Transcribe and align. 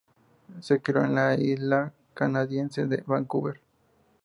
Se 0.61 0.81
crió 0.81 1.03
en 1.03 1.13
la 1.13 1.35
isla 1.39 1.93
canadiense 2.15 2.87
de 2.87 3.03
Vancouver. 3.05 3.61